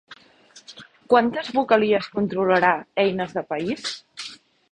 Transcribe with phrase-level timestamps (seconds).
[1.13, 2.73] Quantes vocalies controlarà
[3.05, 3.87] Eines de País?